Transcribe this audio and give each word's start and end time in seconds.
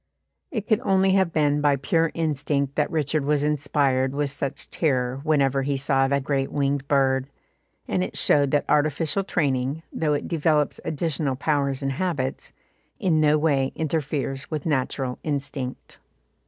It 0.49 0.65
could 0.67 0.79
only 0.79 1.11
have 1.11 1.31
been 1.31 1.61
by 1.61 1.75
pure 1.75 2.09
instinct 2.15 2.73
that 2.73 2.89
Richard 2.89 3.23
was 3.23 3.43
inspired 3.43 4.15
with 4.15 4.31
such 4.31 4.71
terror 4.71 5.19
whenever 5.21 5.61
he 5.61 5.77
saw 5.77 6.07
the 6.07 6.19
great 6.19 6.51
winged 6.51 6.87
bird, 6.87 7.27
and 7.87 8.03
it 8.03 8.17
showed 8.17 8.49
that 8.49 8.65
artificial 8.67 9.23
training, 9.23 9.83
though 9.93 10.15
it 10.15 10.27
develops 10.27 10.79
additional 10.83 11.35
powers 11.35 11.83
and 11.83 11.91
habits, 11.91 12.51
in 12.99 13.21
no 13.21 13.37
way 13.37 13.73
interferes 13.75 14.49
with 14.49 14.65
natural 14.65 15.19
instinct. 15.21 15.99